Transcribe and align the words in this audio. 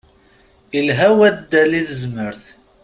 Ilha 0.79 1.07
waddal 1.17 1.71
i 1.79 1.81
tezmert. 1.89 2.43